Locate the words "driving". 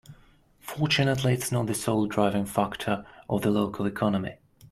2.07-2.47